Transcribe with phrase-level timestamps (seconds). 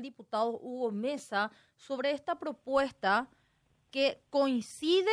[0.00, 3.28] diputado Hugo Mesa sobre esta propuesta
[3.90, 5.10] que coincide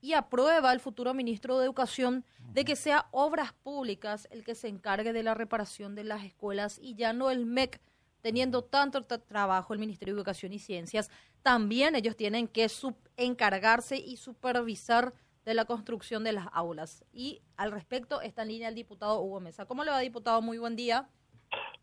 [0.00, 4.68] y aprueba el futuro ministro de Educación de que sea obras públicas el que se
[4.68, 7.80] encargue de la reparación de las escuelas y ya no el MEC,
[8.20, 11.10] teniendo tanto trabajo el Ministerio de Educación y Ciencias,
[11.42, 12.70] también ellos tienen que
[13.16, 15.14] encargarse y supervisar
[15.44, 17.04] de la construcción de las aulas.
[17.12, 19.66] Y al respecto está en línea el diputado Hugo Mesa.
[19.66, 20.42] ¿Cómo le va, diputado?
[20.42, 21.08] Muy buen día.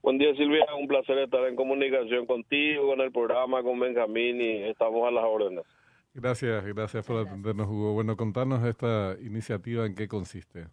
[0.06, 0.68] Buen día, Silvia.
[0.80, 5.24] Un placer estar en comunicación contigo, con el programa, con Benjamín y estamos a las
[5.24, 5.66] órdenes.
[6.14, 7.94] Gracias, gracias por atendernos, Hugo.
[7.94, 10.68] Bueno, contanos esta iniciativa, ¿en qué consiste?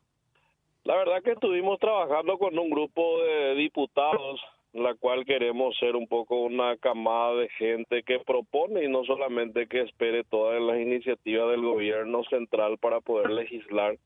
[0.84, 4.38] La verdad que estuvimos trabajando con un grupo de diputados,
[4.74, 9.66] la cual queremos ser un poco una camada de gente que propone y no solamente
[9.66, 13.96] que espere todas las iniciativas del gobierno central para poder legislar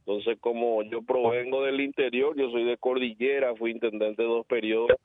[0.00, 4.96] entonces, como yo provengo del interior, yo soy de Cordillera, fui intendente de dos periodos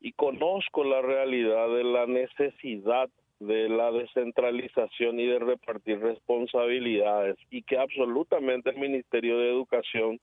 [0.00, 7.62] y conozco la realidad de la necesidad de la descentralización y de repartir responsabilidades y
[7.62, 10.20] que absolutamente el Ministerio de Educación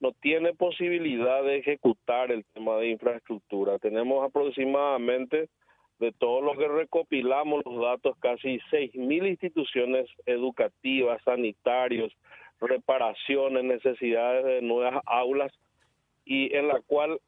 [0.00, 3.78] no tiene posibilidad de ejecutar el tema de infraestructura.
[3.78, 5.48] Tenemos aproximadamente
[5.98, 12.12] de todo lo que recopilamos los datos, casi 6.000 instituciones educativas, sanitarios,
[12.62, 15.52] reparaciones, necesidades de nuevas aulas
[16.24, 17.18] y en la cual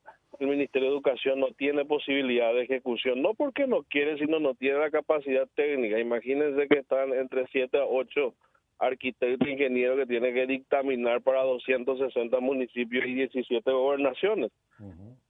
[0.40, 4.54] el Ministerio de Educación no tiene posibilidad de ejecución, no porque no quiere, sino no
[4.54, 5.98] tiene la capacidad técnica.
[5.98, 8.34] Imagínense que están entre 7 a 8
[8.78, 14.50] arquitectos e ingenieros que tienen que dictaminar para 260 municipios y 17 gobernaciones.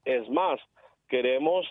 [0.04, 0.60] Es más,
[1.08, 1.66] queremos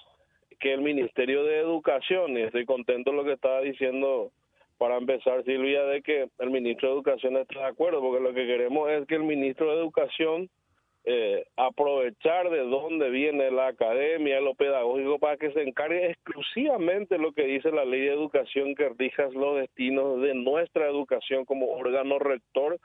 [0.59, 4.31] que el Ministerio de Educación, y estoy contento de lo que estaba diciendo
[4.84, 8.45] para empezar, Silvia, de que el ministro de Educación esté de acuerdo, porque lo que
[8.45, 10.50] queremos es que el ministro de Educación
[11.06, 17.31] eh, aprovechar de dónde viene la academia, lo pedagógico, para que se encargue exclusivamente lo
[17.31, 22.20] que dice la ley de educación, que rija los destinos de nuestra educación como órgano
[22.20, 22.78] rector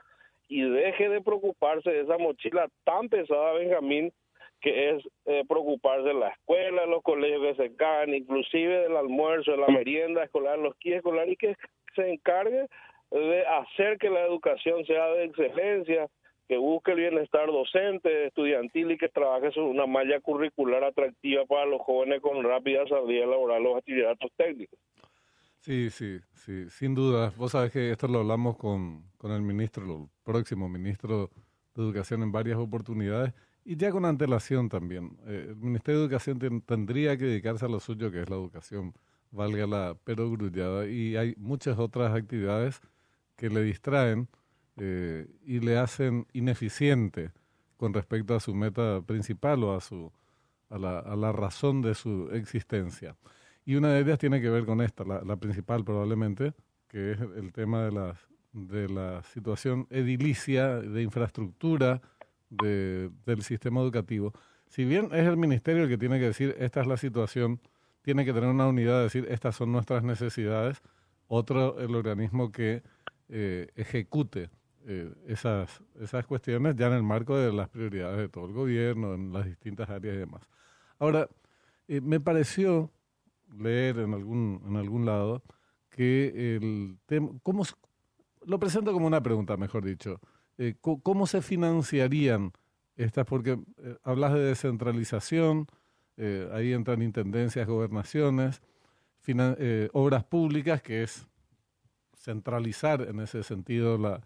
[0.46, 4.12] y deje de preocuparse de esa mochila tan pesada, Benjamín,
[4.60, 8.96] que es eh, preocuparse de la escuela, de los colegios que se caen, inclusive del
[8.96, 11.56] almuerzo, de la merienda escolar, los kits escolares, y que
[11.98, 12.68] se encargue
[13.10, 16.08] de hacer que la educación sea de excelencia,
[16.46, 21.66] que busque el bienestar docente, estudiantil y que trabaje sobre una malla curricular atractiva para
[21.66, 24.78] los jóvenes con rápida salida laboral o bachilleratos técnicos.
[25.60, 27.32] Sí, sí, sí, sin duda.
[27.36, 31.30] Vos sabés que esto lo hablamos con, con el ministro, el próximo ministro
[31.74, 33.34] de Educación en varias oportunidades
[33.64, 35.18] y ya con antelación también.
[35.26, 38.94] Eh, el Ministerio de Educación tendría que dedicarse a lo suyo, que es la educación,
[39.30, 42.80] valga la perogrullada, y hay muchas otras actividades
[43.36, 44.28] que le distraen
[44.76, 47.32] eh, y le hacen ineficiente
[47.76, 50.12] con respecto a su meta principal o a, su,
[50.70, 53.16] a, la, razón de su existencia.
[53.64, 56.54] Y una de ellas tiene que ver con esta, la, la principal probablemente,
[56.88, 58.18] que es el tema de, las,
[58.52, 62.00] de la situación edilicia, de infraestructura,
[62.50, 64.32] de, del sistema educativo,
[64.68, 67.60] si bien es el ministerio el que tiene que decir esta es la situación,
[68.08, 70.80] tiene que tener una unidad de decir estas son nuestras necesidades,
[71.26, 72.82] otro el organismo que
[73.28, 74.48] eh, ejecute
[74.86, 79.12] eh, esas, esas cuestiones ya en el marco de las prioridades de todo el gobierno,
[79.12, 80.40] en las distintas áreas y demás.
[80.98, 81.28] Ahora,
[81.86, 82.90] eh, me pareció
[83.54, 85.42] leer en algún, en algún lado
[85.90, 87.62] que el tema, ¿cómo,
[88.46, 90.18] lo presento como una pregunta, mejor dicho,
[90.56, 92.52] eh, ¿cómo se financiarían
[92.96, 93.26] estas?
[93.26, 93.58] Porque
[94.02, 95.66] hablas de descentralización,
[96.18, 98.60] eh, ahí entran intendencias, gobernaciones,
[99.92, 101.26] obras públicas, que es
[102.14, 104.22] centralizar en ese sentido la,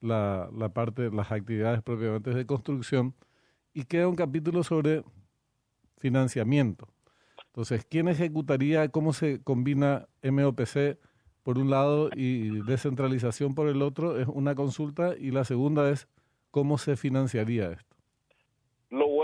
[0.00, 3.14] la, la parte, las actividades propiamente de construcción,
[3.72, 5.04] y queda un capítulo sobre
[5.98, 6.88] financiamiento.
[7.46, 10.98] Entonces, ¿quién ejecutaría, cómo se combina MOPC
[11.44, 16.08] por un lado y descentralización por el otro es una consulta y la segunda es
[16.50, 17.93] cómo se financiaría esto.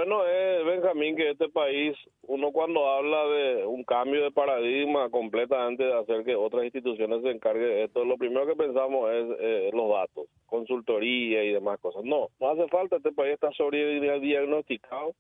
[0.01, 5.85] Bueno es, Benjamín, que este país, uno cuando habla de un cambio de paradigma completamente
[5.85, 9.71] de hacer que otras instituciones se encarguen de esto, lo primero que pensamos es eh,
[9.75, 12.03] los datos, consultoría y demás cosas.
[12.03, 15.13] No, no hace falta, este país está sobre diagnosticado,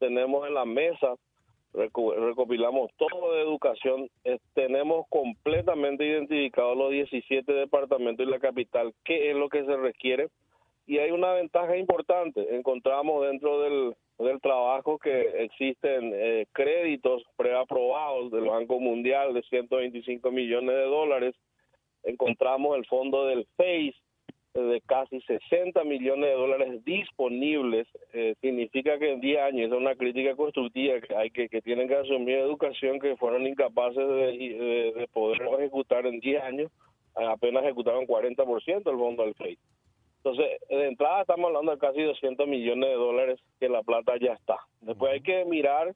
[0.00, 1.14] tenemos en la mesa
[1.74, 4.08] recopilamos todo de educación,
[4.54, 10.28] tenemos completamente identificados los 17 departamentos y la capital, qué es lo que se requiere.
[10.86, 18.30] Y hay una ventaja importante, encontramos dentro del, del trabajo que existen eh, créditos preaprobados
[18.30, 21.34] del Banco Mundial de 125 millones de dólares,
[22.02, 23.94] encontramos el fondo del FACE,
[24.54, 29.94] de casi 60 millones de dólares disponibles, eh, significa que en 10 años, es una
[29.94, 35.08] crítica constructiva que hay que, que tienen que asumir educación que fueron incapaces de, de,
[35.12, 36.72] poder ejecutar en 10 años,
[37.14, 39.58] apenas ejecutaron 40% del fondo del FEI.
[40.26, 44.32] Entonces, de entrada estamos hablando de casi 200 millones de dólares que la plata ya
[44.32, 44.56] está.
[44.80, 45.94] Después hay que mirar,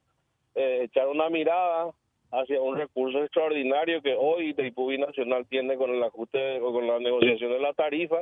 [0.55, 1.91] eh, echar una mirada
[2.31, 6.99] hacia un recurso extraordinario que hoy Taipubi Nacional tiene con el ajuste o con la
[6.99, 8.19] negociación de la tarifa,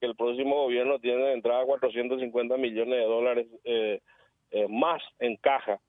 [0.00, 4.00] que el próximo gobierno tiene de entrada 450 millones de dólares eh,
[4.52, 5.80] eh, más en caja.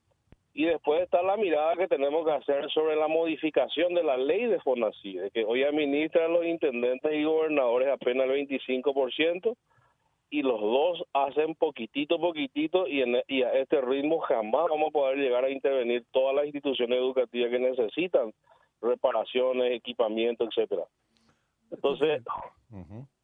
[0.56, 4.46] Y después está la mirada que tenemos que hacer sobre la modificación de la ley
[4.46, 9.56] de FONACIDE, que hoy administran los intendentes y gobernadores apenas el 25%,
[10.30, 14.92] y los dos hacen poquitito, poquitito, y, en, y a este ritmo jamás vamos a
[14.92, 18.34] poder llegar a intervenir todas las instituciones educativas que necesitan
[18.82, 20.84] reparaciones, equipamiento, etcétera.
[21.72, 22.24] Entonces,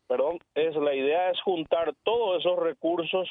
[0.07, 3.29] perdón, es la idea es juntar todos esos recursos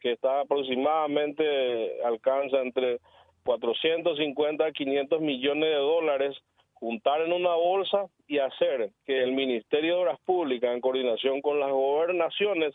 [0.00, 2.98] que está aproximadamente alcanza entre
[3.44, 6.36] 450 a 500 millones de dólares
[6.74, 11.58] juntar en una bolsa y hacer que el Ministerio de Obras Públicas, en coordinación con
[11.58, 12.74] las gobernaciones,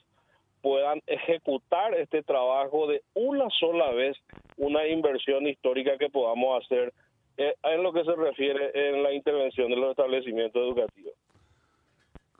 [0.61, 4.17] puedan ejecutar este trabajo de una sola vez,
[4.57, 6.93] una inversión histórica que podamos hacer
[7.37, 11.13] eh, en lo que se refiere en la intervención de los establecimientos educativos.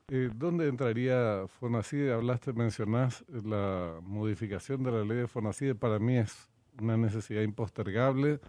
[0.10, 2.14] Eh, ¿Dónde entraría FONACIDE?
[2.14, 5.76] Hablaste, mencionás la modificación de la ley de FONACIDE.
[5.76, 6.50] Para mí es
[6.80, 8.40] una necesidad impostergable,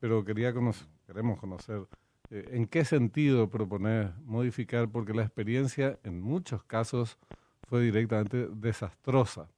[0.00, 1.86] pero quería conocer, queremos conocer
[2.30, 7.18] eh, en qué sentido proponer modificar, porque la experiencia en muchos casos
[7.68, 9.48] fue directamente desastrosa.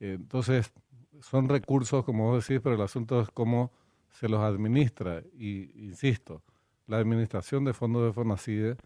[0.00, 0.72] entonces,
[1.20, 3.72] son recursos, como vos decís, pero el asunto es cómo
[4.10, 5.22] se los administra.
[5.38, 6.42] Y, insisto,
[6.86, 8.76] la administración de fondos de FONACIDE,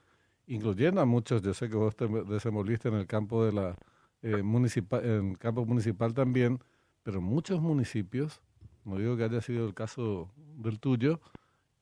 [0.46, 3.76] incluyendo a muchos, yo sé que vos te desenvolviste en el campo de la
[4.22, 6.58] eh, municipal, en el campo municipal también,
[7.02, 8.42] pero muchos municipios,
[8.84, 11.20] no digo que haya sido el caso del tuyo,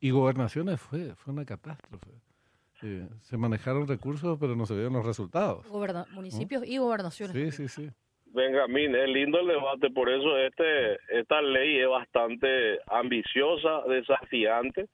[0.01, 2.11] y gobernaciones fue, fue una catástrofe
[3.23, 5.67] se manejaron recursos, pero no se vieron los resultados.
[6.13, 7.35] municipios y gobernaciones.
[7.35, 7.91] Sí, sí, sí.
[8.27, 14.87] Benjamín, es lindo el debate, por eso este esta ley es bastante ambiciosa, desafiante.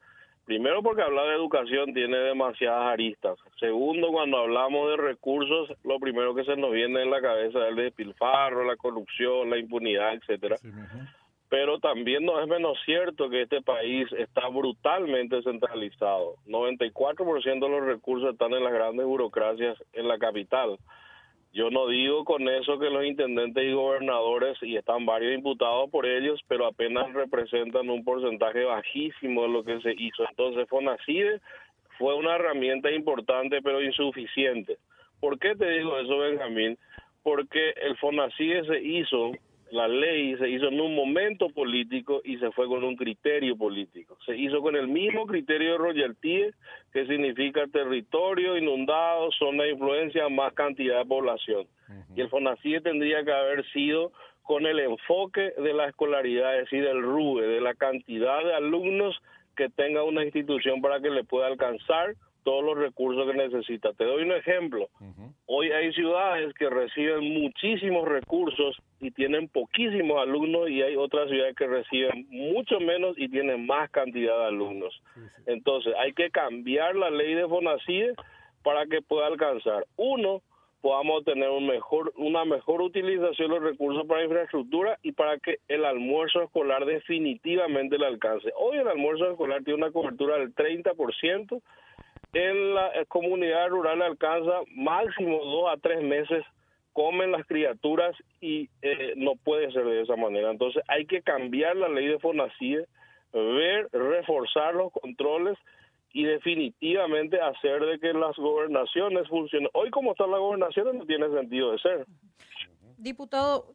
[0.45, 3.39] Primero porque hablar de educación tiene demasiadas aristas.
[3.59, 7.71] Segundo, cuando hablamos de recursos, lo primero que se nos viene en la cabeza es
[7.71, 10.57] el despilfarro, la corrupción, la impunidad, etcétera
[11.49, 16.37] pero también no es menos cierto que este país está brutalmente centralizado.
[16.47, 20.79] 94% de los recursos están en las grandes burocracias en la capital.
[21.53, 26.05] Yo no digo con eso que los intendentes y gobernadores, y están varios imputados por
[26.05, 30.25] ellos, pero apenas representan un porcentaje bajísimo de lo que se hizo.
[30.29, 31.41] Entonces, FONACIDE
[31.97, 34.79] fue una herramienta importante, pero insuficiente.
[35.21, 36.77] ¿Por qué te digo eso, Benjamín?
[37.23, 39.31] Porque el FONACIDE se hizo
[39.71, 44.17] la ley se hizo en un momento político y se fue con un criterio político.
[44.25, 46.45] Se hizo con el mismo criterio de royalty,
[46.93, 51.67] que significa territorio inundado, zona de influencia, más cantidad de población.
[52.15, 54.13] Y el FONACIE tendría que haber sido
[54.43, 59.21] con el enfoque de la escolaridad, es decir, del RUE, de la cantidad de alumnos
[59.57, 62.15] que tenga una institución para que le pueda alcanzar
[62.45, 63.93] todos los recursos que necesita.
[63.95, 64.89] Te doy un ejemplo.
[65.47, 71.57] Hoy hay ciudades que reciben muchísimos recursos y tienen poquísimos alumnos y hay otras ciudades
[71.57, 75.03] que reciben mucho menos y tienen más cantidad de alumnos.
[75.47, 78.15] Entonces, hay que cambiar la ley de FONACIDE
[78.63, 79.87] para que pueda alcanzar.
[79.97, 80.43] Uno,
[80.85, 85.57] podamos tener un mejor, una mejor utilización de los recursos para infraestructura y para que
[85.67, 88.53] el almuerzo escolar definitivamente le alcance.
[88.55, 91.63] Hoy el almuerzo escolar tiene una cobertura del 30%,
[92.35, 96.45] en la eh, comunidad rural alcanza máximo dos a tres meses
[96.93, 100.51] comen las criaturas y eh, no puede ser de esa manera.
[100.51, 102.87] Entonces hay que cambiar la ley de FONACIE,
[103.33, 105.59] ver, reforzar los controles
[106.13, 109.69] y definitivamente hacer de que las gobernaciones funcionen.
[109.73, 112.07] Hoy como están las gobernaciones no tiene sentido de ser.
[112.97, 113.75] Diputado,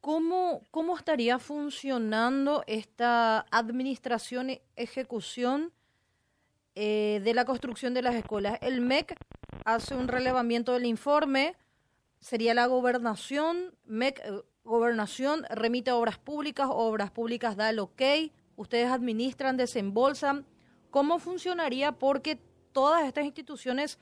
[0.00, 5.72] ¿cómo, cómo estaría funcionando esta administración y ejecución
[6.82, 8.58] eh, de la construcción de las escuelas.
[8.62, 9.14] El MEC
[9.66, 11.54] hace un relevamiento del informe,
[12.20, 18.00] sería la gobernación, MEC, eh, gobernación remite obras públicas, obras públicas da el ok,
[18.56, 20.46] ustedes administran, desembolsan.
[20.88, 21.92] ¿Cómo funcionaría?
[21.92, 22.40] Porque
[22.72, 23.98] todas estas instituciones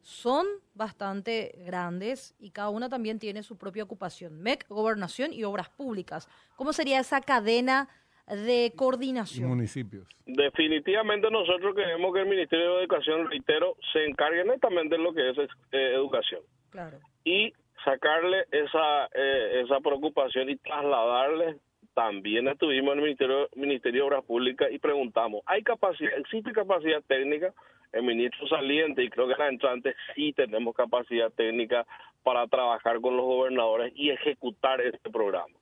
[0.00, 4.40] son bastante grandes y cada una también tiene su propia ocupación.
[4.40, 6.30] MEC, gobernación y obras públicas.
[6.56, 7.90] ¿Cómo sería esa cadena
[8.26, 9.48] de coordinación.
[9.48, 10.06] Municipios.
[10.26, 15.30] Definitivamente nosotros queremos que el Ministerio de Educación, reitero, se encargue netamente de lo que
[15.30, 16.40] es eh, educación.
[16.70, 16.98] Claro.
[17.24, 17.52] Y
[17.84, 21.56] sacarle esa, eh, esa preocupación y trasladarle.
[21.94, 27.02] También estuvimos en el Ministerio, Ministerio de Obras Públicas y preguntamos, ¿hay capacidad, existe capacidad
[27.06, 27.54] técnica?
[27.92, 31.86] El ministro saliente y creo que la entrante sí tenemos capacidad técnica
[32.22, 35.54] para trabajar con los gobernadores y ejecutar este programa.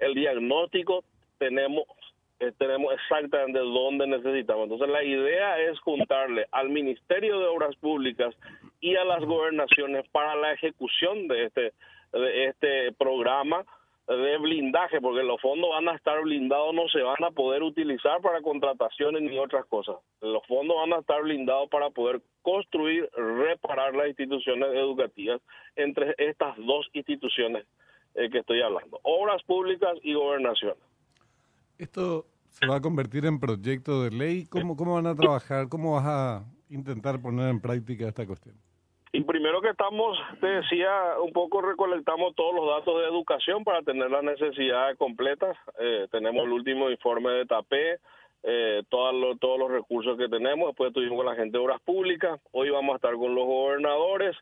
[0.00, 1.04] El diagnóstico
[1.38, 1.84] tenemos
[2.40, 4.64] eh, tenemos exactamente dónde necesitamos.
[4.64, 8.34] Entonces la idea es juntarle al Ministerio de Obras Públicas
[8.80, 11.72] y a las gobernaciones para la ejecución de este
[12.12, 13.64] de este programa
[14.06, 18.20] de blindaje, porque los fondos van a estar blindados, no se van a poder utilizar
[18.20, 19.96] para contrataciones ni otras cosas.
[20.20, 25.40] Los fondos van a estar blindados para poder construir, reparar las instituciones educativas
[25.74, 27.66] entre estas dos instituciones
[28.14, 30.78] eh, que estoy hablando, obras públicas y gobernaciones.
[31.78, 34.46] Esto se va a convertir en proyecto de ley.
[34.46, 35.68] ¿Cómo, cómo van a trabajar?
[35.68, 38.56] ¿Cómo vas a intentar poner en práctica esta cuestión?
[39.12, 40.90] Y primero que estamos, te decía,
[41.22, 45.56] un poco recolectamos todos los datos de educación para tener las necesidades completas.
[45.78, 47.98] Eh, tenemos el último informe de TAPE,
[48.42, 50.68] eh, todos, todos los recursos que tenemos.
[50.68, 52.40] Después estuvimos con la gente de Obras Públicas.
[52.52, 54.36] Hoy vamos a estar con los gobernadores.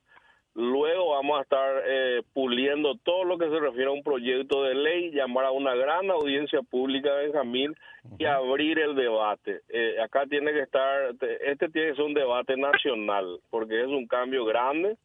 [0.54, 4.74] Luego vamos a estar eh, puliendo todo lo que se refiere a un proyecto de
[4.76, 7.74] ley, llamar a una gran audiencia pública, Benjamín,
[8.18, 9.62] y abrir el debate.
[9.68, 11.12] Eh, acá tiene que estar,
[11.44, 14.96] este tiene que ser un debate nacional, porque es un cambio grande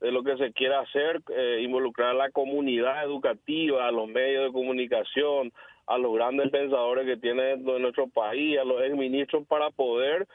[0.00, 4.46] de lo que se quiere hacer, eh, involucrar a la comunidad educativa, a los medios
[4.46, 5.52] de comunicación,
[5.86, 10.26] a los grandes pensadores que tiene nuestro país, a los exministros para poder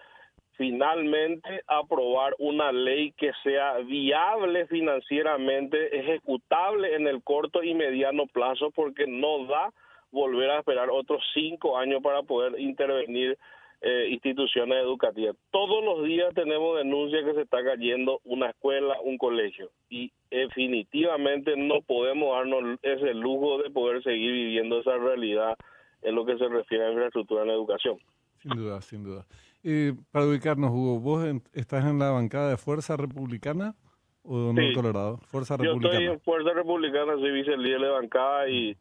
[0.58, 8.72] finalmente aprobar una ley que sea viable financieramente, ejecutable en el corto y mediano plazo,
[8.72, 9.72] porque no da
[10.12, 13.38] volver a esperar otros cinco años para poder intervenir
[13.84, 15.36] eh, instituciones educativas.
[15.50, 21.55] Todos los días tenemos denuncias que se está cayendo una escuela, un colegio, y definitivamente
[21.58, 25.58] no podemos darnos ese lujo de poder seguir viviendo esa realidad
[26.03, 27.98] en lo que se refiere a infraestructura en la educación.
[28.41, 29.25] Sin duda, sin duda.
[29.63, 33.75] Eh, para ubicarnos, Hugo, ¿vos estás en la bancada de Fuerza Republicana
[34.24, 35.17] o no Colorado?
[35.27, 35.93] Fuerza Republicana.
[35.93, 38.75] Yo estoy en Fuerza Republicana, soy vice-líder de bancada y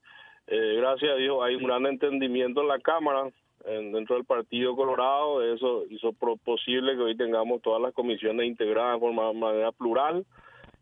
[0.46, 3.30] eh, gracias a Dios hay un gran entendimiento en la Cámara,
[3.66, 5.42] dentro del Partido Colorado.
[5.54, 10.24] Eso hizo posible que hoy tengamos todas las comisiones integradas de forma, manera plural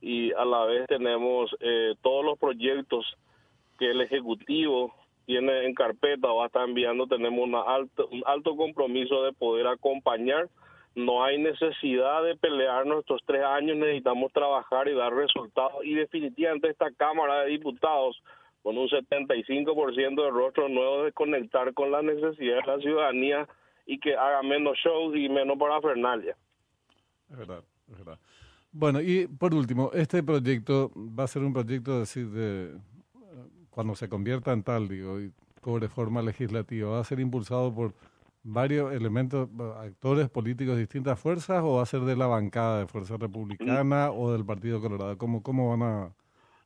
[0.00, 3.16] y a la vez tenemos eh, todos los proyectos
[3.78, 4.94] que el Ejecutivo
[5.28, 10.48] tiene en carpeta o estar enviando, tenemos una alto, un alto compromiso de poder acompañar.
[10.94, 15.84] No hay necesidad de pelear nuestros tres años, necesitamos trabajar y dar resultados.
[15.84, 18.22] Y definitivamente esta Cámara de Diputados,
[18.62, 23.48] con un 75% de rostros nuevos, de conectar con las necesidades de la ciudadanía
[23.84, 26.38] y que haga menos shows y menos parafernalia.
[27.30, 28.18] Es verdad, es verdad.
[28.72, 32.78] Bueno, y por último, este proyecto va a ser un proyecto decir, de,
[33.78, 35.30] cuando se convierta en tal, digo, y
[35.60, 37.92] cobre forma legislativa, ¿va a ser impulsado por
[38.42, 42.88] varios elementos, actores políticos de distintas fuerzas o va a ser de la bancada de
[42.88, 45.16] Fuerza Republicana o del Partido Colorado?
[45.16, 46.12] ¿Cómo, cómo van a...?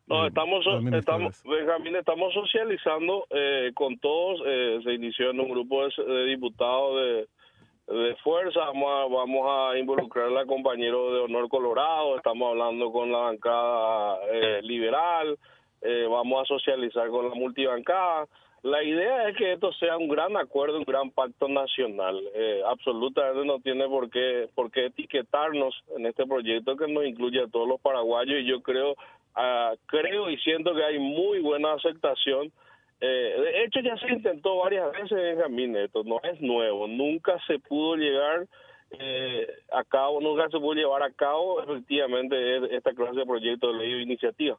[0.06, 4.40] No, eh, estamos, estamos, Benjamín, estamos socializando eh, con todos.
[4.46, 8.60] Eh, se inició en un grupo de, diputados de, de fuerza.
[8.60, 12.16] Vamos a, vamos a involucrar a la compañero de Honor Colorado.
[12.16, 14.16] Estamos hablando con la bancada
[14.62, 15.36] liberal.
[15.82, 18.26] Eh, vamos a socializar con la multibancada.
[18.62, 22.20] La idea es que esto sea un gran acuerdo, un gran pacto nacional.
[22.32, 27.42] Eh, absolutamente no tiene por qué, por qué etiquetarnos en este proyecto que nos incluye
[27.42, 31.72] a todos los paraguayos y yo creo, uh, creo y siento que hay muy buena
[31.72, 32.52] aceptación.
[33.00, 37.58] Eh, de hecho ya se intentó varias veces, Benjamín, esto no es nuevo, nunca se
[37.58, 38.46] pudo llegar
[38.92, 43.78] eh, a cabo, nunca se pudo llevar a cabo efectivamente esta clase de proyecto de
[43.78, 44.56] ley o iniciativa.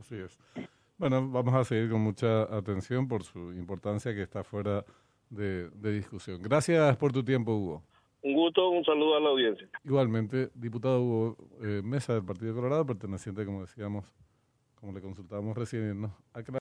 [0.00, 0.38] Así es.
[0.96, 4.84] Bueno, vamos a seguir con mucha atención por su importancia que está fuera
[5.30, 6.42] de, discusión.
[6.42, 7.82] Gracias por tu tiempo, Hugo.
[8.22, 9.68] Un gusto, un saludo a la audiencia.
[9.84, 14.04] Igualmente, diputado Hugo eh, Mesa del Partido Colorado, perteneciente, como decíamos,
[14.74, 16.16] como le consultábamos recién, ¿no?